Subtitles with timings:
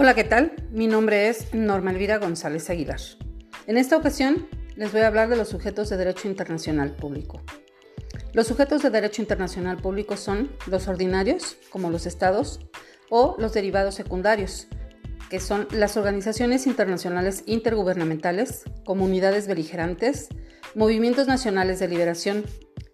[0.00, 0.52] Hola, ¿qué tal?
[0.70, 3.00] Mi nombre es Norma Elvira González Aguilar.
[3.66, 7.42] En esta ocasión les voy a hablar de los sujetos de derecho internacional público.
[8.32, 12.60] Los sujetos de derecho internacional público son los ordinarios, como los estados,
[13.10, 14.68] o los derivados secundarios,
[15.30, 20.28] que son las organizaciones internacionales intergubernamentales, comunidades beligerantes,
[20.76, 22.44] movimientos nacionales de liberación,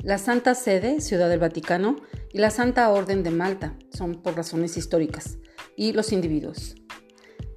[0.03, 1.97] la Santa Sede, Ciudad del Vaticano,
[2.33, 5.37] y la Santa Orden de Malta, son por razones históricas,
[5.77, 6.77] y los individuos.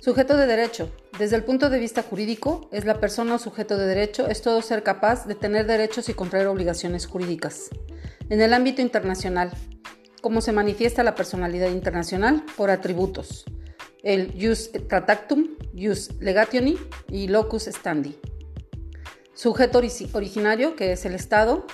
[0.07, 0.89] Sujeto de derecho.
[1.19, 4.61] Desde el punto de vista jurídico, es la persona o sujeto de derecho, es todo
[4.61, 7.67] ser capaz de tener derechos y contraer obligaciones jurídicas.
[8.29, 9.51] En el ámbito internacional,
[10.21, 12.45] ¿cómo se manifiesta la personalidad internacional?
[12.55, 13.43] Por atributos.
[14.01, 16.77] El jus tractatum, jus legationi
[17.09, 18.17] y locus standi.
[19.33, 19.81] Sujeto
[20.13, 21.67] originario, que es el Estado,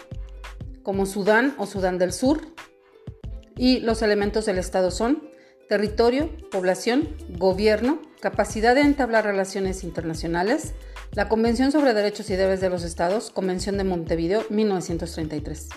[0.82, 2.42] como Sudán o Sudán del Sur.
[3.56, 5.30] Y los elementos del Estado son
[5.70, 10.76] territorio, población, gobierno, capacidad de entablar relaciones internacionales,
[11.12, 15.68] la Convención sobre Derechos y Deberes de los Estados, Convención de Montevideo, 1933.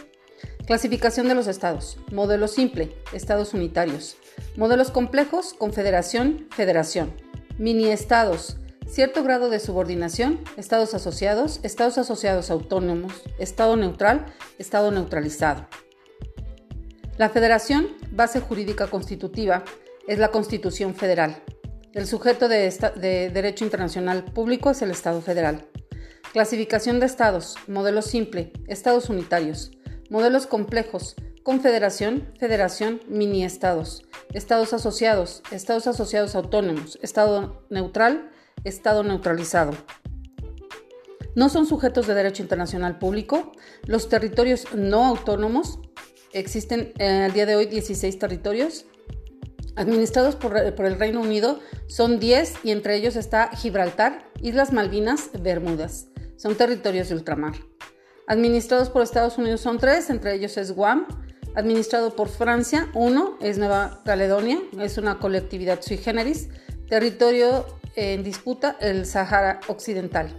[0.65, 1.99] Clasificación de los estados.
[2.13, 4.17] Modelo simple, estados unitarios.
[4.57, 7.15] Modelos complejos, confederación, federación.
[7.59, 14.25] Mini estados, cierto grado de subordinación, estados asociados, estados asociados autónomos, estado neutral,
[14.61, 15.67] estado neutralizado.
[17.19, 19.65] La federación, base jurídica constitutiva,
[20.07, 21.43] es la Constitución Federal.
[21.97, 25.67] El sujeto de, derecho internacional público es el Estado federal.
[26.35, 29.71] Clasificación de estados, modelo simple, estados unitarios,
[30.11, 38.31] modelos complejos, confederación, federación, mini estados, estados asociados, estados asociados autónomos, estado neutral,
[38.65, 39.73] estado neutralizado.
[41.35, 43.53] No son sujetos de derecho internacional público
[43.87, 45.79] los territorios no autónomos.
[46.35, 48.85] Existen eh, al día de hoy 16 territorios
[49.77, 56.09] administrados por, el Reino Unido son 10 y entre ellos está Gibraltar, Islas Malvinas, Bermudas.
[56.37, 57.55] Son territorios de ultramar.
[58.27, 61.07] Administrados por Estados Unidos son 3, entre ellos es Guam.
[61.55, 66.49] Administrado por Francia, 1 es Nueva Caledonia, es una colectividad sui generis.
[66.89, 70.39] Territorio en disputa, el Sahara Occidental.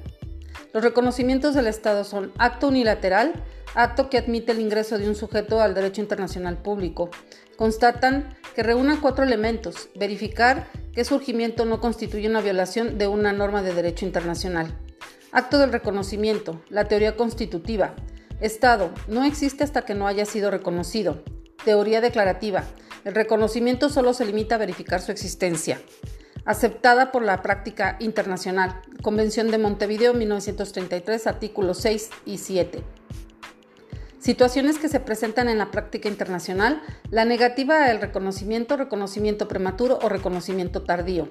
[0.74, 3.34] Los reconocimientos del Estado son acto unilateral,
[3.74, 7.10] acto que admite el ingreso de un sujeto al derecho internacional público.
[7.58, 9.90] Constatan que reúna cuatro elementos.
[9.96, 14.78] Verificar que surgimiento no constituye una violación de una norma de derecho internacional.
[15.32, 16.62] Acto del reconocimiento.
[16.70, 17.96] La teoría constitutiva.
[18.40, 18.92] Estado.
[19.08, 21.24] No existe hasta que no haya sido reconocido.
[21.66, 22.64] Teoría declarativa.
[23.04, 25.82] El reconocimiento solo se limita a verificar su existencia.
[26.46, 28.82] Aceptada por la práctica internacional.
[29.02, 32.84] Convención de Montevideo 1933, artículos 6 y 7.
[34.28, 40.10] Situaciones que se presentan en la práctica internacional, la negativa al reconocimiento, reconocimiento prematuro o
[40.10, 41.30] reconocimiento tardío.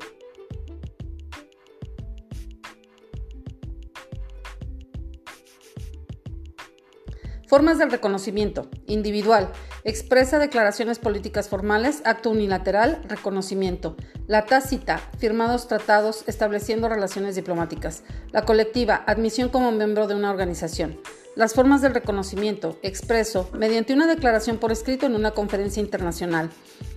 [7.47, 8.71] Formas del reconocimiento.
[8.87, 9.53] Individual.
[9.85, 13.95] Expresa declaraciones políticas formales, acto unilateral, reconocimiento.
[14.27, 15.03] La tácita.
[15.19, 18.05] Firmados tratados estableciendo relaciones diplomáticas.
[18.33, 19.05] La colectiva.
[19.07, 20.99] Admisión como miembro de una organización.
[21.37, 26.49] Las formas del reconocimiento, expreso, mediante una declaración por escrito en una conferencia internacional.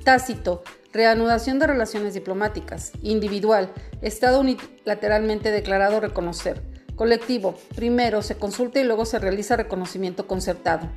[0.05, 0.63] Tácito,
[0.94, 2.94] reanudación de relaciones diplomáticas.
[3.01, 6.63] Individual, Estado unilateralmente declarado reconocer.
[6.95, 10.88] Colectivo, primero se consulta y luego se realiza reconocimiento concertado.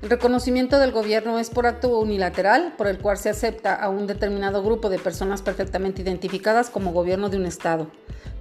[0.00, 4.06] El reconocimiento del gobierno es por acto unilateral, por el cual se acepta a un
[4.06, 7.88] determinado grupo de personas perfectamente identificadas como gobierno de un Estado.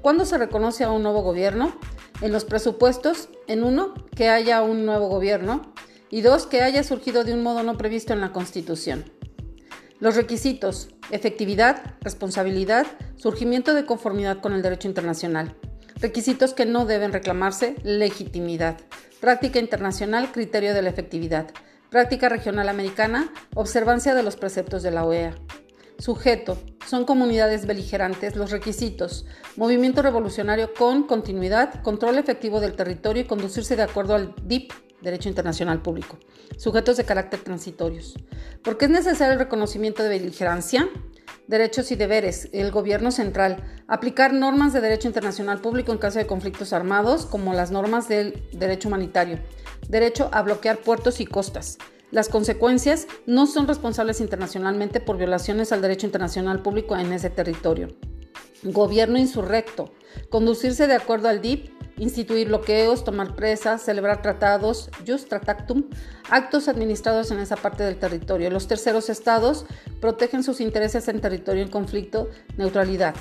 [0.03, 1.73] ¿Cuándo se reconoce a un nuevo gobierno?
[2.19, 5.61] En los presupuestos, en uno, que haya un nuevo gobierno
[6.09, 9.05] y dos, que haya surgido de un modo no previsto en la Constitución.
[10.01, 15.55] Los requisitos, efectividad, responsabilidad, surgimiento de conformidad con el derecho internacional.
[15.95, 18.75] Requisitos que no deben reclamarse, legitimidad.
[19.21, 21.47] Práctica internacional, criterio de la efectividad.
[21.89, 25.33] Práctica regional americana, observancia de los preceptos de la OEA.
[25.97, 26.57] Sujeto.
[26.85, 28.35] Son comunidades beligerantes.
[28.35, 29.25] Los requisitos.
[29.55, 34.71] Movimiento revolucionario con continuidad, control efectivo del territorio y conducirse de acuerdo al DIP,
[35.01, 36.17] Derecho Internacional Público.
[36.57, 38.15] Sujetos de carácter transitorios.
[38.63, 40.89] ¿Por qué es necesario el reconocimiento de beligerancia?
[41.47, 42.49] Derechos y deberes.
[42.53, 43.63] El gobierno central.
[43.87, 48.47] Aplicar normas de derecho internacional público en caso de conflictos armados, como las normas del
[48.53, 49.39] derecho humanitario.
[49.87, 51.77] Derecho a bloquear puertos y costas.
[52.13, 57.87] Las consecuencias no son responsables internacionalmente por violaciones al derecho internacional público en ese territorio.
[58.61, 59.91] Gobierno insurrecto.
[60.29, 65.85] Conducirse de acuerdo al DIP instituir bloqueos, tomar presas, celebrar tratados, just tratactum,
[66.29, 68.51] actos administrados en esa parte del territorio.
[68.51, 69.65] Los terceros estados
[69.99, 73.15] protegen sus intereses en territorio en conflicto, neutralidad.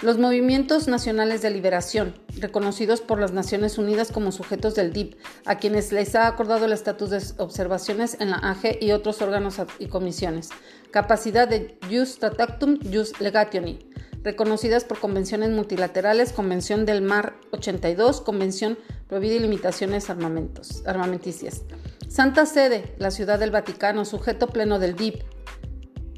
[0.00, 5.58] Los movimientos nacionales de liberación, reconocidos por las Naciones Unidas como sujetos del DIP, a
[5.58, 9.86] quienes les ha acordado el estatus de observaciones en la AG y otros órganos y
[9.86, 10.50] comisiones.
[10.92, 13.80] Capacidad de jus tratactum, jus legationi,
[14.22, 18.78] reconocidas por convenciones multilaterales, Convención del Mar 82, Convención
[19.08, 21.62] Prohibida y Limitaciones armamentos, Armamenticias.
[22.08, 25.22] Santa Sede, la Ciudad del Vaticano, sujeto pleno del DIP,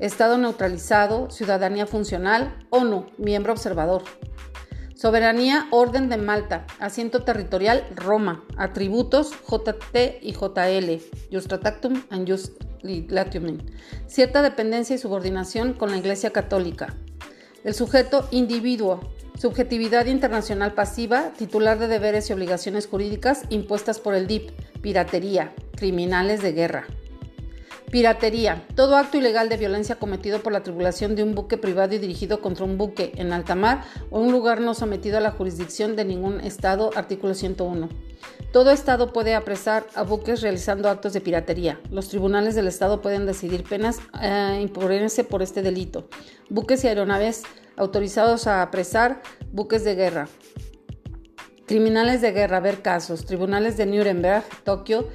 [0.00, 4.02] Estado neutralizado, ciudadanía funcional, ONU, miembro observador.
[4.94, 11.00] Soberanía, Orden de Malta, asiento territorial, Roma, atributos, JT y JL,
[11.30, 12.62] Justratactum and Just
[14.06, 16.94] Cierta dependencia y subordinación con la Iglesia Católica.
[17.62, 19.00] El sujeto, individuo,
[19.38, 24.50] subjetividad internacional pasiva, titular de deberes y obligaciones jurídicas impuestas por el DIP,
[24.80, 26.86] piratería, criminales de guerra.
[27.90, 28.64] Piratería.
[28.76, 32.40] Todo acto ilegal de violencia cometido por la tripulación de un buque privado y dirigido
[32.40, 36.04] contra un buque en alta mar o un lugar no sometido a la jurisdicción de
[36.04, 36.90] ningún Estado.
[36.94, 37.88] Artículo 101.
[38.52, 41.80] Todo Estado puede apresar a buques realizando actos de piratería.
[41.90, 46.08] Los tribunales del Estado pueden decidir penas e imponerse por este delito.
[46.48, 47.42] Buques y aeronaves
[47.76, 49.20] autorizados a apresar
[49.50, 50.28] buques de guerra.
[51.66, 53.24] Criminales de guerra, ver casos.
[53.24, 55.08] Tribunales de Nuremberg, Tokio,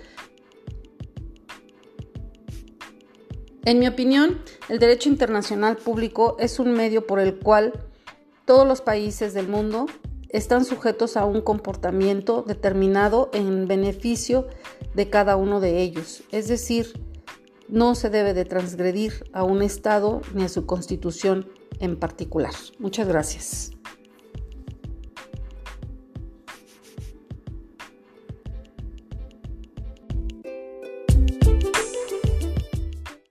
[3.65, 4.39] En mi opinión,
[4.69, 7.73] el derecho internacional público es un medio por el cual
[8.45, 9.87] todos los países del mundo
[10.29, 14.47] están sujetos a un comportamiento determinado en beneficio
[14.93, 16.23] de cada uno de ellos.
[16.31, 16.93] Es decir,
[17.67, 22.53] no se debe de transgredir a un Estado ni a su constitución en particular.
[22.77, 23.74] Muchas gracias.